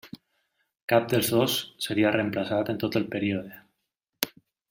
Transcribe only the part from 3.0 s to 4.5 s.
el període.